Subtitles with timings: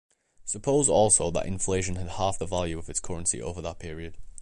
[0.45, 4.17] Suppose also that inflation had halved the value of its currency over that period.